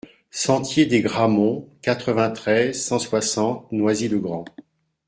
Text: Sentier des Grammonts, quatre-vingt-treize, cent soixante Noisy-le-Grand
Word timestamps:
Sentier 0.31 0.87
des 0.87 1.01
Grammonts, 1.03 1.69
quatre-vingt-treize, 1.83 2.83
cent 2.87 2.97
soixante 2.97 3.71
Noisy-le-Grand 3.71 4.45